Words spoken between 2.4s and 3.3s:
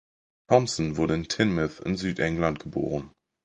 geboren.